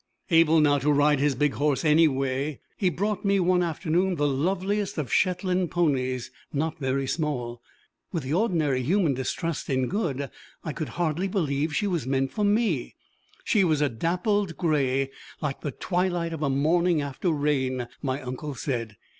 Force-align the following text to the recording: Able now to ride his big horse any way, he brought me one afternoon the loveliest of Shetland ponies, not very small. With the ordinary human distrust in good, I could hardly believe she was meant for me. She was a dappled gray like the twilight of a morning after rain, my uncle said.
Able 0.31 0.59
now 0.59 0.79
to 0.79 0.91
ride 0.91 1.19
his 1.19 1.35
big 1.35 1.53
horse 1.53 1.85
any 1.85 2.07
way, 2.07 2.59
he 2.75 2.89
brought 2.89 3.23
me 3.23 3.39
one 3.39 3.61
afternoon 3.61 4.15
the 4.15 4.27
loveliest 4.27 4.97
of 4.97 5.13
Shetland 5.13 5.69
ponies, 5.69 6.31
not 6.51 6.79
very 6.79 7.05
small. 7.05 7.61
With 8.11 8.23
the 8.23 8.33
ordinary 8.33 8.81
human 8.81 9.13
distrust 9.13 9.69
in 9.69 9.85
good, 9.87 10.31
I 10.63 10.73
could 10.73 10.89
hardly 10.97 11.27
believe 11.27 11.75
she 11.75 11.85
was 11.85 12.07
meant 12.07 12.31
for 12.31 12.43
me. 12.43 12.95
She 13.43 13.63
was 13.63 13.79
a 13.79 13.89
dappled 13.89 14.57
gray 14.57 15.11
like 15.39 15.61
the 15.61 15.69
twilight 15.69 16.33
of 16.33 16.41
a 16.41 16.49
morning 16.49 16.99
after 17.03 17.31
rain, 17.31 17.87
my 18.01 18.23
uncle 18.23 18.55
said. 18.55 18.95